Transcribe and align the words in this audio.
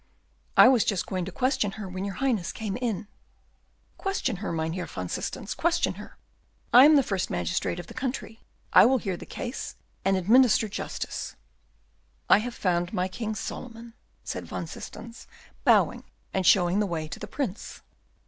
"I 0.57 0.67
was 0.67 0.83
just 0.83 1.05
going 1.05 1.25
to 1.25 1.31
question 1.31 1.73
her 1.73 1.87
when 1.87 2.03
your 2.05 2.15
Highness 2.15 2.51
came 2.51 2.75
in." 2.75 3.07
"Question 3.99 4.37
her, 4.37 4.51
Mynheer 4.51 4.87
van 4.87 5.09
Systens, 5.09 5.53
question 5.53 5.93
her. 6.01 6.17
I 6.73 6.85
am 6.85 6.95
the 6.95 7.03
first 7.03 7.29
magistrate 7.29 7.79
of 7.79 7.85
the 7.85 7.93
country; 7.93 8.39
I 8.73 8.83
will 8.87 8.97
hear 8.97 9.15
the 9.15 9.27
case 9.27 9.75
and 10.03 10.17
administer 10.17 10.67
justice." 10.67 11.35
"I 12.31 12.39
have 12.39 12.55
found 12.55 12.93
my 12.93 13.07
King 13.07 13.35
Solomon," 13.35 13.93
said 14.23 14.47
Van 14.47 14.65
Systens, 14.65 15.27
bowing, 15.65 16.03
and 16.33 16.47
showing 16.47 16.79
the 16.79 16.87
way 16.87 17.07
to 17.07 17.19
the 17.19 17.27
Prince. 17.27 17.83